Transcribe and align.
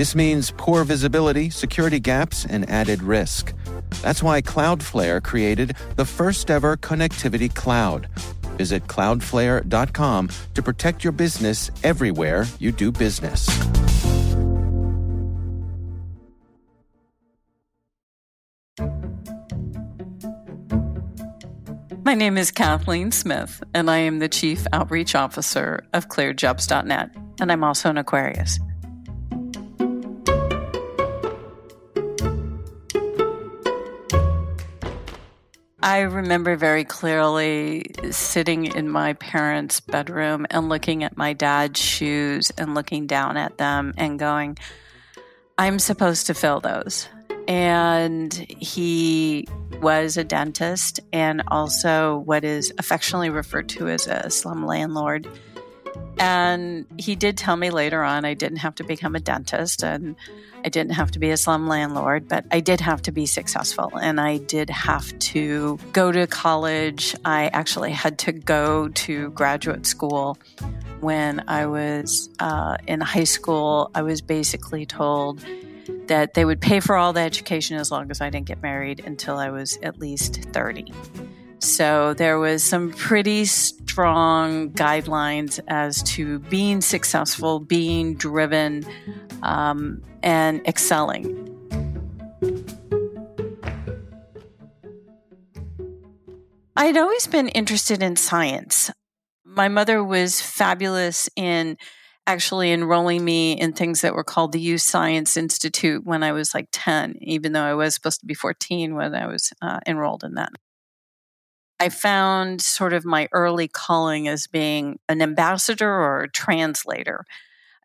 This 0.00 0.14
means 0.14 0.50
poor 0.56 0.82
visibility, 0.84 1.50
security 1.50 2.00
gaps, 2.00 2.46
and 2.46 2.66
added 2.70 3.02
risk. 3.02 3.52
That's 4.00 4.22
why 4.22 4.40
Cloudflare 4.40 5.22
created 5.22 5.76
the 5.96 6.06
first 6.06 6.50
ever 6.50 6.78
connectivity 6.78 7.54
cloud. 7.54 8.08
Visit 8.56 8.86
cloudflare.com 8.86 10.30
to 10.54 10.62
protect 10.62 11.04
your 11.04 11.12
business 11.12 11.70
everywhere 11.84 12.46
you 12.58 12.72
do 12.72 12.90
business. 12.90 13.46
My 22.04 22.14
name 22.14 22.38
is 22.38 22.50
Kathleen 22.50 23.12
Smith, 23.12 23.62
and 23.74 23.90
I 23.90 23.98
am 23.98 24.18
the 24.18 24.30
Chief 24.30 24.66
Outreach 24.72 25.14
Officer 25.14 25.84
of 25.92 26.08
ClearedJobs.Net, 26.08 27.14
and 27.38 27.52
I'm 27.52 27.62
also 27.62 27.90
an 27.90 27.98
Aquarius. 27.98 28.58
I 35.82 36.00
remember 36.00 36.56
very 36.56 36.84
clearly 36.84 37.86
sitting 38.10 38.66
in 38.66 38.90
my 38.90 39.14
parents' 39.14 39.80
bedroom 39.80 40.46
and 40.50 40.68
looking 40.68 41.04
at 41.04 41.16
my 41.16 41.32
dad's 41.32 41.80
shoes 41.80 42.50
and 42.58 42.74
looking 42.74 43.06
down 43.06 43.38
at 43.38 43.56
them 43.56 43.94
and 43.96 44.18
going, 44.18 44.58
I'm 45.56 45.78
supposed 45.78 46.26
to 46.26 46.34
fill 46.34 46.60
those. 46.60 47.08
And 47.48 48.32
he 48.34 49.48
was 49.80 50.18
a 50.18 50.24
dentist 50.24 51.00
and 51.14 51.42
also 51.48 52.18
what 52.18 52.44
is 52.44 52.74
affectionately 52.76 53.30
referred 53.30 53.70
to 53.70 53.88
as 53.88 54.06
a 54.06 54.28
slum 54.28 54.66
landlord. 54.66 55.26
And 56.18 56.86
he 56.98 57.16
did 57.16 57.38
tell 57.38 57.56
me 57.56 57.70
later 57.70 58.02
on 58.02 58.24
I 58.24 58.34
didn't 58.34 58.58
have 58.58 58.74
to 58.76 58.84
become 58.84 59.14
a 59.14 59.20
dentist 59.20 59.82
and 59.82 60.16
I 60.64 60.68
didn't 60.68 60.92
have 60.92 61.10
to 61.12 61.18
be 61.18 61.30
a 61.30 61.36
slum 61.36 61.66
landlord, 61.66 62.28
but 62.28 62.44
I 62.50 62.60
did 62.60 62.80
have 62.82 63.00
to 63.02 63.12
be 63.12 63.24
successful 63.24 63.96
and 63.96 64.20
I 64.20 64.36
did 64.36 64.68
have 64.68 65.18
to 65.18 65.78
go 65.92 66.12
to 66.12 66.26
college. 66.26 67.16
I 67.24 67.48
actually 67.48 67.92
had 67.92 68.18
to 68.20 68.32
go 68.32 68.88
to 68.88 69.30
graduate 69.30 69.86
school. 69.86 70.36
When 71.00 71.42
I 71.48 71.64
was 71.66 72.28
uh, 72.38 72.76
in 72.86 73.00
high 73.00 73.24
school, 73.24 73.90
I 73.94 74.02
was 74.02 74.20
basically 74.20 74.84
told 74.84 75.42
that 76.08 76.34
they 76.34 76.44
would 76.44 76.60
pay 76.60 76.80
for 76.80 76.96
all 76.96 77.12
the 77.12 77.20
education 77.20 77.78
as 77.78 77.90
long 77.90 78.10
as 78.10 78.20
I 78.20 78.28
didn't 78.28 78.46
get 78.46 78.62
married 78.62 79.00
until 79.00 79.38
I 79.38 79.50
was 79.50 79.78
at 79.82 79.98
least 79.98 80.42
30. 80.52 80.92
So 81.60 82.14
there 82.14 82.38
was 82.38 82.64
some 82.64 82.90
pretty 82.90 83.44
strong 83.44 84.70
guidelines 84.70 85.60
as 85.68 86.02
to 86.14 86.38
being 86.38 86.80
successful, 86.80 87.60
being 87.60 88.14
driven, 88.14 88.86
um, 89.42 90.02
and 90.22 90.66
excelling. 90.66 91.36
I'd 96.76 96.96
always 96.96 97.26
been 97.26 97.48
interested 97.48 98.02
in 98.02 98.16
science. 98.16 98.90
My 99.44 99.68
mother 99.68 100.02
was 100.02 100.40
fabulous 100.40 101.28
in 101.36 101.76
actually 102.26 102.72
enrolling 102.72 103.22
me 103.22 103.52
in 103.52 103.74
things 103.74 104.00
that 104.00 104.14
were 104.14 104.24
called 104.24 104.52
the 104.52 104.60
Youth 104.60 104.80
Science 104.80 105.36
Institute 105.36 106.06
when 106.06 106.22
I 106.22 106.32
was 106.32 106.54
like 106.54 106.68
10, 106.72 107.16
even 107.20 107.52
though 107.52 107.64
I 107.64 107.74
was 107.74 107.94
supposed 107.94 108.20
to 108.20 108.26
be 108.26 108.34
14 108.34 108.94
when 108.94 109.14
I 109.14 109.26
was 109.26 109.52
uh, 109.60 109.80
enrolled 109.86 110.24
in 110.24 110.34
that. 110.34 110.52
I 111.80 111.88
found 111.88 112.60
sort 112.60 112.92
of 112.92 113.06
my 113.06 113.26
early 113.32 113.66
calling 113.66 114.28
as 114.28 114.46
being 114.46 114.98
an 115.08 115.22
ambassador 115.22 115.90
or 115.90 116.22
a 116.22 116.30
translator. 116.30 117.24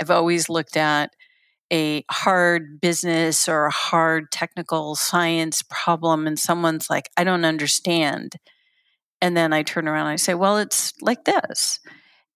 I've 0.00 0.10
always 0.10 0.48
looked 0.48 0.76
at 0.76 1.12
a 1.72 2.04
hard 2.10 2.80
business 2.80 3.48
or 3.48 3.66
a 3.66 3.70
hard 3.70 4.32
technical 4.32 4.96
science 4.96 5.62
problem, 5.62 6.26
and 6.26 6.38
someone's 6.38 6.90
like, 6.90 7.08
I 7.16 7.22
don't 7.22 7.44
understand. 7.44 8.34
And 9.22 9.36
then 9.36 9.52
I 9.52 9.62
turn 9.62 9.86
around 9.86 10.06
and 10.06 10.12
I 10.12 10.16
say, 10.16 10.34
Well, 10.34 10.58
it's 10.58 10.92
like 11.00 11.24
this. 11.24 11.78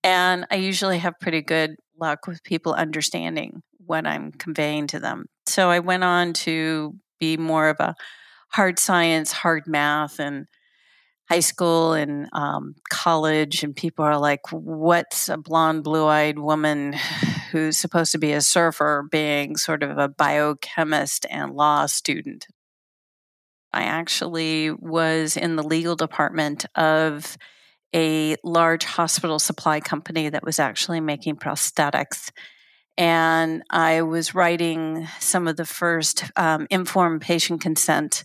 And 0.05 0.47
I 0.51 0.57
usually 0.57 0.99
have 0.99 1.21
pretty 1.21 1.43
good 1.43 1.75
luck 2.01 2.29
with 2.29 2.45
people 2.45 2.73
understanding 2.73 3.63
what 3.85 4.07
I'm 4.07 4.31
conveying 4.31 4.87
to 4.89 5.01
them. 5.01 5.27
So 5.47 5.71
I 5.71 5.81
went 5.81 6.05
on 6.05 6.33
to 6.35 6.95
be 7.19 7.37
more 7.37 7.69
of 7.69 7.81
a 7.81 7.97
hard 8.51 8.79
science, 8.79 9.33
hard 9.33 9.67
math, 9.67 10.21
and 10.21 10.47
high 11.29 11.41
school 11.41 11.93
and 11.93 12.29
um, 12.33 12.75
college, 12.91 13.63
and 13.63 13.77
people 13.77 14.05
are 14.05 14.19
like, 14.19 14.41
"What's 14.51 15.29
a 15.29 15.37
blonde, 15.37 15.85
blue-eyed 15.85 16.39
woman 16.39 16.95
who's 17.53 17.77
supposed 17.77 18.13
to 18.13 18.19
be 18.19 18.33
a 18.33 18.41
surfer 18.41 19.07
being 19.11 19.57
sort 19.57 19.83
of 19.83 19.99
a 19.99 20.09
biochemist 20.09 21.27
and 21.31 21.55
law 21.55 21.87
student?" 21.87 22.47
I 23.73 23.83
actually 23.83 24.71
was 24.71 25.37
in 25.37 25.57
the 25.57 25.63
legal 25.63 25.95
department 25.95 26.65
of 26.75 27.37
a 27.95 28.37
large 28.45 28.85
hospital 28.85 29.39
supply 29.39 29.81
company 29.81 30.29
that 30.29 30.45
was 30.45 30.59
actually 30.59 31.01
making 31.01 31.37
prosthetics. 31.37 32.31
And 32.97 33.63
I 33.71 34.03
was 34.03 34.35
writing 34.35 35.07
some 35.21 35.47
of 35.47 35.57
the 35.57 35.65
first 35.65 36.25
um, 36.37 36.67
informed 36.71 37.21
patient 37.21 37.61
consent 37.61 38.25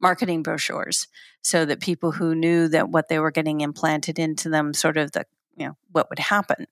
marketing 0.00 0.42
brochures 0.42 1.08
so 1.42 1.64
that 1.64 1.80
people 1.80 2.12
who 2.12 2.34
knew 2.34 2.68
that 2.68 2.90
what 2.90 3.08
they 3.08 3.18
were 3.18 3.30
getting 3.30 3.60
implanted 3.60 4.18
into 4.18 4.48
them, 4.48 4.74
sort 4.74 4.96
of 4.96 5.12
the, 5.12 5.24
you 5.56 5.66
know, 5.66 5.76
what 5.92 6.08
would 6.10 6.18
happen. 6.18 6.66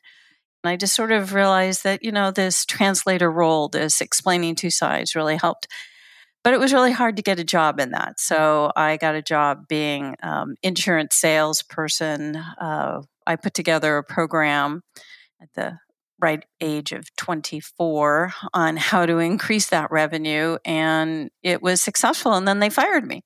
And 0.65 0.71
I 0.71 0.77
just 0.77 0.95
sort 0.95 1.13
of 1.13 1.35
realized 1.35 1.85
that, 1.85 2.03
you 2.03 2.13
know, 2.13 2.31
this 2.31 2.65
translator 2.65 3.31
role, 3.31 3.69
this 3.69 4.01
explaining 4.01 4.57
two 4.57 4.71
sides 4.71 5.15
really 5.15 5.37
helped. 5.37 5.69
But 6.45 6.55
it 6.55 6.61
was 6.61 6.73
really 6.73 6.93
hard 6.93 7.17
to 7.17 7.23
get 7.23 7.39
a 7.39 7.45
job 7.45 7.81
in 7.81 7.91
that. 7.91 8.21
So 8.21 8.73
I 8.75 8.97
got 8.97 9.15
a 9.15 9.23
job 9.23 9.69
being 9.69 10.17
um, 10.23 10.57
insurance 10.63 11.17
salesperson. 11.17 12.37
Uh, 12.37 13.03
I 13.27 13.37
put 13.37 13.55
together 13.55 13.99
a 13.99 14.05
program 14.05 14.83
at 15.41 15.49
the 15.55 15.79
right 16.21 16.45
age 16.61 16.93
of 16.93 17.15
24 17.17 18.33
on 18.53 18.77
how 18.77 19.07
to 19.07 19.19
increase 19.19 19.69
that 19.69 19.91
revenue 19.91 20.59
and 20.65 21.31
it 21.43 21.63
was 21.63 21.81
successful 21.81 22.33
and 22.33 22.47
then 22.47 22.59
they 22.59 22.71
fired 22.71 23.07
me 23.07 23.23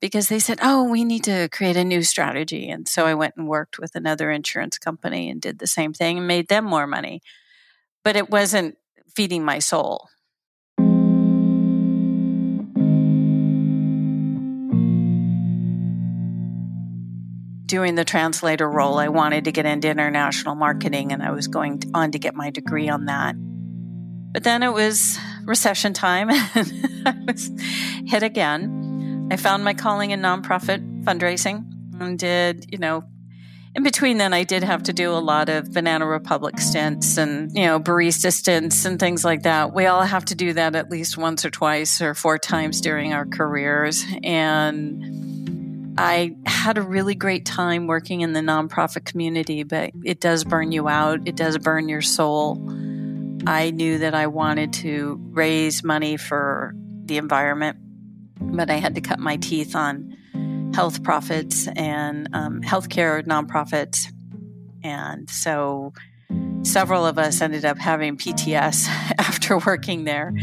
because 0.00 0.28
they 0.28 0.38
said 0.38 0.58
oh 0.62 0.84
we 0.84 1.02
need 1.02 1.24
to 1.24 1.48
create 1.50 1.76
a 1.76 1.84
new 1.84 2.02
strategy 2.02 2.68
and 2.68 2.86
so 2.86 3.06
i 3.06 3.14
went 3.14 3.34
and 3.36 3.48
worked 3.48 3.78
with 3.78 3.94
another 3.94 4.30
insurance 4.30 4.78
company 4.78 5.30
and 5.30 5.40
did 5.40 5.58
the 5.58 5.66
same 5.66 5.92
thing 5.92 6.18
and 6.18 6.26
made 6.26 6.48
them 6.48 6.64
more 6.64 6.86
money. 6.86 7.20
But 8.04 8.16
it 8.16 8.30
wasn't 8.30 8.76
feeding 9.14 9.44
my 9.44 9.58
soul 9.58 10.08
doing 17.66 17.96
the 17.96 18.04
translator 18.04 18.68
role, 18.68 18.98
I 18.98 19.08
wanted 19.08 19.44
to 19.44 19.52
get 19.52 19.66
into 19.66 19.88
international 19.88 20.54
marketing 20.54 21.12
and 21.12 21.22
I 21.22 21.32
was 21.32 21.48
going 21.48 21.82
on 21.94 22.12
to 22.12 22.18
get 22.18 22.34
my 22.34 22.50
degree 22.50 22.88
on 22.88 23.06
that. 23.06 23.34
But 24.32 24.44
then 24.44 24.62
it 24.62 24.72
was 24.72 25.18
recession 25.44 25.92
time 25.92 26.30
and 26.54 27.06
I 27.06 27.14
was 27.26 27.50
hit 28.06 28.22
again. 28.22 29.28
I 29.30 29.36
found 29.36 29.64
my 29.64 29.74
calling 29.74 30.12
in 30.12 30.20
nonprofit 30.20 31.04
fundraising 31.04 31.64
and 32.00 32.18
did, 32.18 32.66
you 32.70 32.78
know, 32.78 33.04
in 33.74 33.82
between 33.82 34.16
then 34.16 34.32
I 34.32 34.44
did 34.44 34.62
have 34.62 34.84
to 34.84 34.94
do 34.94 35.10
a 35.12 35.20
lot 35.20 35.50
of 35.50 35.72
Banana 35.72 36.06
Republic 36.06 36.58
stints 36.60 37.18
and, 37.18 37.54
you 37.54 37.66
know, 37.66 37.78
barista 37.78 38.32
stints 38.32 38.86
and 38.86 38.98
things 38.98 39.22
like 39.22 39.42
that. 39.42 39.74
We 39.74 39.84
all 39.84 40.02
have 40.02 40.24
to 40.26 40.34
do 40.34 40.54
that 40.54 40.74
at 40.74 40.90
least 40.90 41.18
once 41.18 41.44
or 41.44 41.50
twice 41.50 42.00
or 42.00 42.14
four 42.14 42.38
times 42.38 42.80
during 42.80 43.12
our 43.12 43.26
careers. 43.26 44.02
And 44.22 45.25
I 45.98 46.36
had 46.44 46.76
a 46.76 46.82
really 46.82 47.14
great 47.14 47.46
time 47.46 47.86
working 47.86 48.20
in 48.20 48.32
the 48.32 48.40
nonprofit 48.40 49.04
community, 49.06 49.62
but 49.62 49.92
it 50.04 50.20
does 50.20 50.44
burn 50.44 50.72
you 50.72 50.88
out. 50.88 51.20
It 51.26 51.36
does 51.36 51.56
burn 51.58 51.88
your 51.88 52.02
soul. 52.02 52.62
I 53.46 53.70
knew 53.70 53.98
that 53.98 54.14
I 54.14 54.26
wanted 54.26 54.72
to 54.74 55.18
raise 55.30 55.82
money 55.82 56.16
for 56.16 56.74
the 57.04 57.16
environment, 57.16 57.78
but 58.40 58.70
I 58.70 58.74
had 58.74 58.96
to 58.96 59.00
cut 59.00 59.18
my 59.18 59.36
teeth 59.36 59.74
on 59.74 60.16
health 60.74 61.02
profits 61.02 61.68
and 61.68 62.28
um, 62.34 62.60
healthcare 62.60 63.24
nonprofits. 63.24 64.12
And 64.82 65.30
so 65.30 65.94
several 66.62 67.06
of 67.06 67.18
us 67.18 67.40
ended 67.40 67.64
up 67.64 67.78
having 67.78 68.18
PTS 68.18 68.86
after 69.18 69.58
working 69.58 70.04
there. 70.04 70.34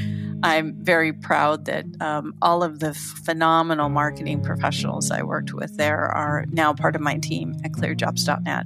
I'm 0.44 0.76
very 0.84 1.14
proud 1.14 1.66
that 1.66 1.86
um, 2.02 2.36
all 2.42 2.64
of 2.64 2.80
the 2.80 2.94
phenomenal 2.94 3.88
marketing 3.88 4.44
professionals 4.44 5.10
I 5.10 5.24
worked 5.24 5.54
with 5.54 5.78
there 5.78 6.02
are 6.02 6.46
now 6.50 6.74
part 6.74 6.96
of 6.96 7.02
my 7.02 7.18
team 7.18 7.56
at 7.64 7.72
clearedjobs.net. 7.72 8.66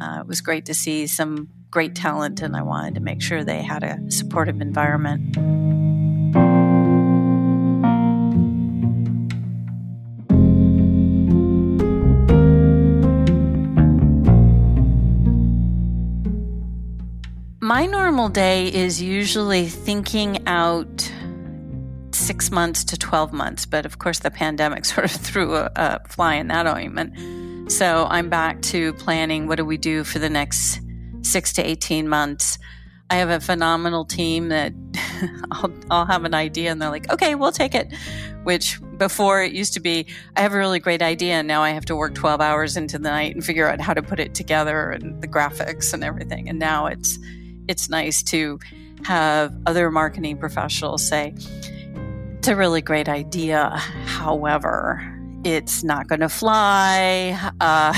Uh, 0.00 0.20
it 0.20 0.26
was 0.26 0.40
great 0.40 0.66
to 0.66 0.74
see 0.74 1.06
some 1.06 1.48
great 1.70 1.94
talent, 1.94 2.42
and 2.42 2.56
I 2.56 2.62
wanted 2.62 2.96
to 2.96 3.00
make 3.00 3.22
sure 3.22 3.44
they 3.44 3.62
had 3.62 3.84
a 3.84 3.98
supportive 4.10 4.60
environment. 4.60 5.36
My 17.76 17.84
normal 17.84 18.30
day 18.30 18.72
is 18.72 19.02
usually 19.02 19.66
thinking 19.66 20.48
out 20.48 21.12
six 22.10 22.50
months 22.50 22.84
to 22.84 22.96
12 22.96 23.34
months, 23.34 23.66
but 23.66 23.84
of 23.84 23.98
course, 23.98 24.20
the 24.20 24.30
pandemic 24.30 24.84
sort 24.86 25.04
of 25.04 25.10
threw 25.10 25.56
a, 25.56 25.70
a 25.76 26.08
fly 26.08 26.36
in 26.36 26.46
that 26.46 26.66
ointment. 26.66 27.70
So 27.70 28.06
I'm 28.08 28.30
back 28.30 28.62
to 28.72 28.94
planning 28.94 29.46
what 29.46 29.56
do 29.56 29.66
we 29.66 29.76
do 29.76 30.04
for 30.04 30.18
the 30.18 30.30
next 30.30 30.80
six 31.20 31.52
to 31.52 31.62
18 31.62 32.08
months. 32.08 32.58
I 33.10 33.16
have 33.16 33.28
a 33.28 33.40
phenomenal 33.40 34.06
team 34.06 34.48
that 34.48 34.72
I'll, 35.50 35.70
I'll, 35.90 36.06
have 36.06 36.24
an 36.24 36.32
idea 36.32 36.72
and 36.72 36.80
they're 36.80 36.88
like, 36.88 37.12
okay, 37.12 37.34
we'll 37.34 37.52
take 37.52 37.74
it. 37.74 37.92
Which 38.44 38.80
before 38.96 39.42
it 39.42 39.52
used 39.52 39.74
to 39.74 39.80
be, 39.80 40.06
I 40.34 40.40
have 40.40 40.54
a 40.54 40.56
really 40.56 40.80
great 40.80 41.02
idea 41.02 41.34
and 41.34 41.46
now 41.46 41.62
I 41.62 41.72
have 41.72 41.84
to 41.84 41.94
work 41.94 42.14
12 42.14 42.40
hours 42.40 42.78
into 42.78 42.96
the 42.96 43.10
night 43.10 43.34
and 43.34 43.44
figure 43.44 43.68
out 43.68 43.82
how 43.82 43.92
to 43.92 44.02
put 44.02 44.18
it 44.18 44.34
together 44.34 44.92
and 44.92 45.20
the 45.20 45.28
graphics 45.28 45.92
and 45.92 46.02
everything. 46.02 46.48
And 46.48 46.58
now 46.58 46.86
it's, 46.86 47.18
it's 47.68 47.88
nice 47.88 48.22
to 48.24 48.58
have 49.04 49.54
other 49.66 49.90
marketing 49.90 50.36
professionals 50.38 51.06
say, 51.06 51.34
it's 52.38 52.48
a 52.48 52.56
really 52.56 52.80
great 52.80 53.08
idea. 53.08 53.70
However, 54.06 55.02
it's 55.44 55.84
not 55.84 56.08
going 56.08 56.20
to 56.20 56.28
fly. 56.28 57.38
Uh, 57.60 57.92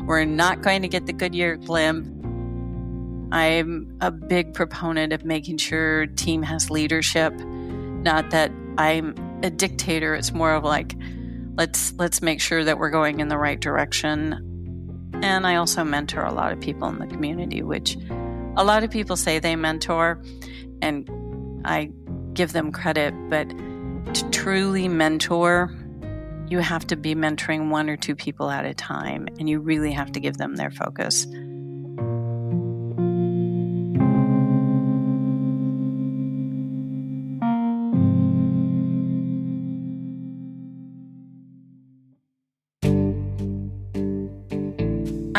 we're 0.04 0.24
not 0.24 0.62
going 0.62 0.82
to 0.82 0.88
get 0.88 1.06
the 1.06 1.12
Goodyear 1.12 1.58
blimp. 1.58 2.06
I'm 3.32 3.96
a 4.00 4.10
big 4.10 4.52
proponent 4.52 5.12
of 5.12 5.24
making 5.24 5.58
sure 5.58 6.06
team 6.06 6.42
has 6.42 6.70
leadership. 6.70 7.32
Not 7.34 8.30
that 8.30 8.52
I'm 8.78 9.14
a 9.42 9.50
dictator. 9.50 10.14
It's 10.14 10.32
more 10.32 10.54
of 10.54 10.64
like, 10.64 10.94
let's 11.56 11.94
let's 11.94 12.20
make 12.20 12.40
sure 12.40 12.62
that 12.64 12.78
we're 12.78 12.90
going 12.90 13.20
in 13.20 13.28
the 13.28 13.38
right 13.38 13.58
direction 13.58 14.51
and 15.22 15.46
I 15.46 15.56
also 15.56 15.84
mentor 15.84 16.24
a 16.24 16.32
lot 16.32 16.52
of 16.52 16.60
people 16.60 16.88
in 16.88 16.98
the 16.98 17.06
community, 17.06 17.62
which 17.62 17.96
a 18.56 18.64
lot 18.64 18.84
of 18.84 18.90
people 18.90 19.16
say 19.16 19.38
they 19.38 19.56
mentor, 19.56 20.20
and 20.82 21.08
I 21.64 21.90
give 22.34 22.52
them 22.52 22.72
credit, 22.72 23.14
but 23.30 23.48
to 23.48 24.30
truly 24.30 24.88
mentor, 24.88 25.72
you 26.48 26.58
have 26.58 26.86
to 26.88 26.96
be 26.96 27.14
mentoring 27.14 27.70
one 27.70 27.88
or 27.88 27.96
two 27.96 28.14
people 28.14 28.50
at 28.50 28.66
a 28.66 28.74
time, 28.74 29.28
and 29.38 29.48
you 29.48 29.60
really 29.60 29.92
have 29.92 30.12
to 30.12 30.20
give 30.20 30.36
them 30.36 30.56
their 30.56 30.70
focus. 30.70 31.26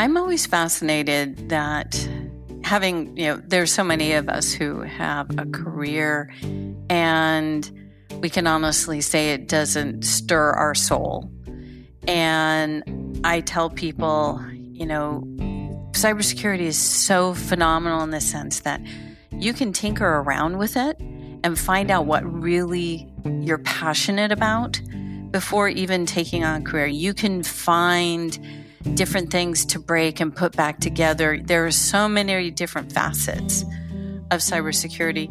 I'm 0.04 0.18
always 0.18 0.44
fascinated 0.44 1.48
that 1.48 2.06
having, 2.62 3.16
you 3.16 3.24
know, 3.24 3.40
there's 3.42 3.72
so 3.72 3.82
many 3.82 4.12
of 4.12 4.28
us 4.28 4.52
who 4.52 4.82
have 4.82 5.30
a 5.38 5.46
career 5.46 6.30
and 6.90 7.88
we 8.20 8.28
can 8.28 8.46
honestly 8.46 9.00
say 9.00 9.32
it 9.32 9.48
doesn't 9.48 10.04
stir 10.04 10.50
our 10.50 10.74
soul. 10.74 11.32
And 12.06 13.18
I 13.24 13.40
tell 13.40 13.70
people, 13.70 14.44
you 14.52 14.84
know, 14.84 15.24
cybersecurity 15.92 16.66
is 16.66 16.76
so 16.76 17.32
phenomenal 17.32 18.02
in 18.02 18.10
the 18.10 18.20
sense 18.20 18.60
that 18.60 18.82
you 19.32 19.54
can 19.54 19.72
tinker 19.72 20.18
around 20.18 20.58
with 20.58 20.76
it 20.76 21.00
and 21.00 21.58
find 21.58 21.90
out 21.90 22.04
what 22.04 22.30
really 22.30 23.10
you're 23.40 23.56
passionate 23.56 24.32
about 24.32 24.78
before 25.30 25.70
even 25.70 26.04
taking 26.04 26.44
on 26.44 26.60
a 26.60 26.62
career. 26.62 26.84
You 26.84 27.14
can 27.14 27.42
find 27.42 28.38
different 28.94 29.30
things 29.30 29.64
to 29.66 29.78
break 29.78 30.20
and 30.20 30.34
put 30.34 30.54
back 30.54 30.80
together. 30.80 31.40
There 31.42 31.64
are 31.66 31.70
so 31.70 32.08
many 32.08 32.50
different 32.50 32.92
facets 32.92 33.62
of 34.30 34.40
cybersecurity. 34.40 35.30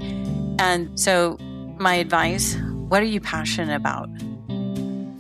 And 0.60 1.00
so, 1.00 1.38
my 1.78 1.96
advice 1.96 2.56
what 2.94 3.02
are 3.02 3.06
you 3.06 3.22
passionate 3.22 3.76
about? 3.76 4.08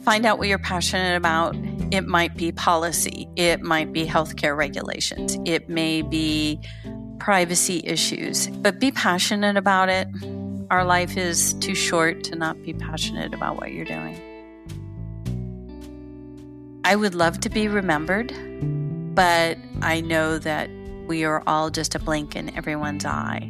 Find 0.03 0.27
out 0.27 0.37
what 0.37 0.47
you're 0.47 0.59
passionate 0.59 1.15
about. 1.15 1.55
It 1.91 2.05
might 2.05 2.37
be 2.37 2.51
policy, 2.51 3.27
it 3.35 3.61
might 3.61 3.91
be 3.91 4.05
healthcare 4.05 4.55
regulations, 4.55 5.39
it 5.43 5.69
may 5.69 6.03
be 6.03 6.59
privacy 7.19 7.81
issues, 7.83 8.47
but 8.47 8.79
be 8.79 8.91
passionate 8.91 9.57
about 9.57 9.89
it. 9.89 10.07
Our 10.69 10.85
life 10.85 11.17
is 11.17 11.53
too 11.55 11.73
short 11.73 12.23
to 12.25 12.35
not 12.35 12.61
be 12.61 12.73
passionate 12.73 13.33
about 13.33 13.55
what 13.57 13.71
you're 13.71 13.85
doing. 13.85 14.32
I 16.85 16.95
would 16.95 17.15
love 17.15 17.39
to 17.41 17.49
be 17.49 17.67
remembered, 17.67 18.33
but 19.15 19.57
I 19.81 20.01
know 20.01 20.37
that 20.39 20.69
we 21.07 21.23
are 21.23 21.41
all 21.47 21.69
just 21.69 21.95
a 21.95 21.99
blink 21.99 22.35
in 22.35 22.55
everyone's 22.55 23.05
eye. 23.05 23.49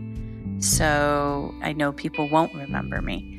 So 0.60 1.54
I 1.62 1.74
know 1.74 1.92
people 1.92 2.30
won't 2.30 2.54
remember 2.54 3.02
me. 3.02 3.30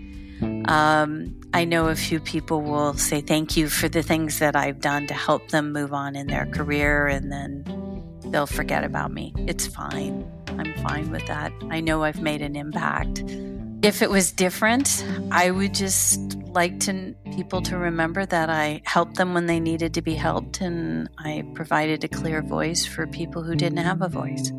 Um, 0.66 1.40
I 1.54 1.64
know 1.64 1.88
a 1.88 1.94
few 1.94 2.18
people 2.18 2.60
will 2.60 2.94
say 2.94 3.20
thank 3.20 3.56
you 3.56 3.68
for 3.68 3.88
the 3.88 4.02
things 4.02 4.40
that 4.40 4.56
I've 4.56 4.80
done 4.80 5.06
to 5.06 5.14
help 5.14 5.48
them 5.50 5.72
move 5.72 5.92
on 5.92 6.16
in 6.16 6.26
their 6.26 6.46
career, 6.46 7.06
and 7.06 7.30
then 7.30 7.64
they'll 8.26 8.46
forget 8.46 8.82
about 8.84 9.12
me. 9.12 9.32
It's 9.46 9.66
fine. 9.66 10.28
I'm 10.48 10.74
fine 10.82 11.10
with 11.10 11.26
that. 11.28 11.52
I 11.70 11.80
know 11.80 12.02
I've 12.02 12.20
made 12.20 12.42
an 12.42 12.56
impact. 12.56 13.22
If 13.82 14.02
it 14.02 14.10
was 14.10 14.32
different, 14.32 15.04
I 15.30 15.50
would 15.50 15.74
just 15.74 16.36
like 16.54 16.80
to 16.80 17.14
people 17.36 17.60
to 17.62 17.76
remember 17.76 18.24
that 18.24 18.48
I 18.48 18.80
helped 18.84 19.16
them 19.16 19.34
when 19.34 19.46
they 19.46 19.60
needed 19.60 19.94
to 19.94 20.02
be 20.02 20.14
helped 20.14 20.60
and 20.60 21.08
I 21.18 21.44
provided 21.54 22.04
a 22.04 22.08
clear 22.08 22.42
voice 22.42 22.86
for 22.86 23.06
people 23.06 23.42
who 23.42 23.54
didn't 23.56 23.78
have 23.78 24.02
a 24.02 24.08
voice. 24.08 24.52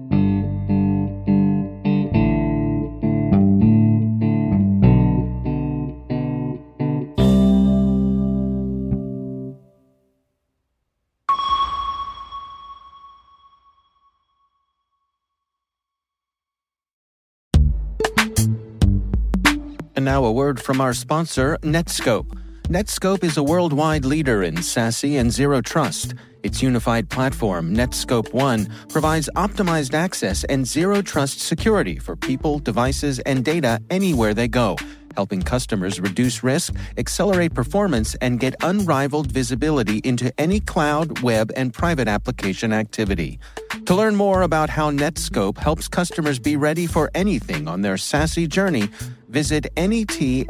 And 20.05 20.11
now 20.13 20.25
a 20.25 20.31
word 20.31 20.61
from 20.61 20.81
our 20.81 20.93
sponsor, 20.93 21.57
Netskope. 21.63 22.31
Netskope 22.65 23.23
is 23.23 23.37
a 23.37 23.43
worldwide 23.43 24.05
leader 24.05 24.43
in 24.43 24.53
SASE 24.57 25.19
and 25.19 25.31
Zero 25.31 25.61
Trust. 25.61 26.13
Its 26.43 26.61
unified 26.61 27.09
platform, 27.09 27.73
Netskope 27.73 28.31
One, 28.31 28.69
provides 28.89 29.31
optimized 29.35 29.95
access 29.95 30.43
and 30.43 30.67
zero 30.67 31.01
trust 31.01 31.39
security 31.39 31.97
for 31.97 32.15
people, 32.15 32.59
devices, 32.59 33.17
and 33.21 33.43
data 33.43 33.79
anywhere 33.89 34.35
they 34.35 34.47
go, 34.47 34.75
helping 35.15 35.41
customers 35.41 35.99
reduce 35.99 36.43
risk, 36.43 36.75
accelerate 36.99 37.55
performance, 37.55 38.13
and 38.21 38.39
get 38.39 38.53
unrivaled 38.61 39.31
visibility 39.31 40.01
into 40.03 40.31
any 40.39 40.59
cloud, 40.59 41.23
web, 41.23 41.51
and 41.55 41.73
private 41.73 42.07
application 42.07 42.71
activity. 42.71 43.39
To 43.85 43.93
learn 43.95 44.15
more 44.15 44.41
about 44.41 44.69
how 44.71 44.89
Netskope 44.89 45.57
helps 45.59 45.87
customers 45.87 46.39
be 46.39 46.55
ready 46.57 46.87
for 46.87 47.11
anything 47.13 47.67
on 47.67 47.81
their 47.81 47.95
SASE 47.95 48.49
journey, 48.49 48.89
visit 49.29 49.67
netskope.com. 49.75 50.45